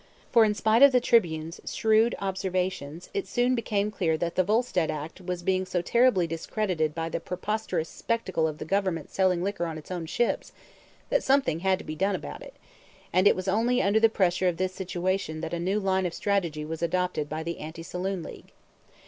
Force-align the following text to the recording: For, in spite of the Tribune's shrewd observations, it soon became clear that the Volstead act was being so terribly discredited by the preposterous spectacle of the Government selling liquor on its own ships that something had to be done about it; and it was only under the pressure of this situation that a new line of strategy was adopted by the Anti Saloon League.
For, 0.31 0.43
in 0.43 0.55
spite 0.55 0.81
of 0.81 0.93
the 0.93 0.99
Tribune's 0.99 1.61
shrewd 1.63 2.15
observations, 2.17 3.11
it 3.13 3.27
soon 3.27 3.53
became 3.53 3.91
clear 3.91 4.17
that 4.17 4.33
the 4.33 4.43
Volstead 4.43 4.89
act 4.89 5.21
was 5.21 5.43
being 5.43 5.63
so 5.63 5.83
terribly 5.83 6.25
discredited 6.25 6.95
by 6.95 7.07
the 7.07 7.19
preposterous 7.19 7.87
spectacle 7.87 8.47
of 8.47 8.57
the 8.57 8.65
Government 8.65 9.11
selling 9.11 9.43
liquor 9.43 9.67
on 9.67 9.77
its 9.77 9.91
own 9.91 10.07
ships 10.07 10.53
that 11.11 11.21
something 11.21 11.59
had 11.59 11.77
to 11.77 11.85
be 11.85 11.95
done 11.95 12.15
about 12.15 12.41
it; 12.41 12.55
and 13.13 13.27
it 13.27 13.35
was 13.35 13.47
only 13.47 13.79
under 13.79 13.99
the 13.99 14.09
pressure 14.09 14.47
of 14.47 14.57
this 14.57 14.73
situation 14.73 15.39
that 15.41 15.53
a 15.53 15.59
new 15.59 15.79
line 15.79 16.07
of 16.07 16.15
strategy 16.15 16.65
was 16.65 16.81
adopted 16.81 17.29
by 17.29 17.43
the 17.43 17.59
Anti 17.59 17.83
Saloon 17.83 18.23
League. 18.23 18.53